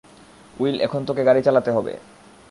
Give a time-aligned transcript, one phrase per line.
[0.53, 1.93] Will, এখন তোকে গাড়ি চালাতে হবে!